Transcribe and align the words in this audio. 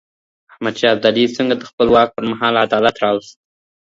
احمد 0.51 0.75
شاه 0.79 0.93
ابدالي 0.93 1.25
څنګه 1.37 1.55
د 1.57 1.63
خپل 1.69 1.87
واک 1.93 2.09
پر 2.15 2.23
مهال 2.31 2.53
عدالت 2.65 2.95
راوست؟ 3.03 3.35